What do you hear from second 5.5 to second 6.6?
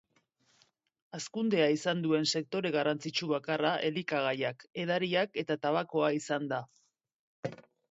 tabakoa izan